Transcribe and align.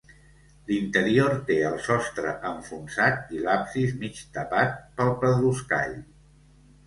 L'interior 0.69 1.33
té 1.49 1.57
el 1.71 1.75
sostre 1.87 2.31
enfonsat 2.51 3.29
i 3.39 3.43
l'absis 3.43 3.93
mig 4.05 4.23
tapat 4.39 4.75
pel 5.01 5.11
pedruscall. 5.25 5.95